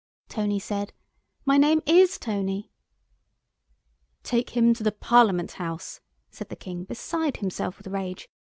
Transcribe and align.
Tony 0.29 0.57
said, 0.57 0.93
"My 1.45 1.57
name 1.59 1.79
is 1.85 2.17
Tony." 2.17 2.71
"Take 4.23 4.57
him 4.57 4.73
to 4.73 4.81
the 4.81 4.91
Parliament 4.91 5.51
House," 5.61 6.01
said 6.31 6.49
the 6.49 6.55
King, 6.55 6.85
beside 6.85 7.37
himself 7.37 7.77
with 7.77 7.85
rage. 7.85 8.27